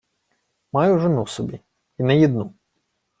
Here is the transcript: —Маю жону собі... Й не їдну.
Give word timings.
—Маю 0.73 0.99
жону 0.99 1.27
собі... 1.27 1.59
Й 1.99 2.03
не 2.03 2.17
їдну. 2.17 2.53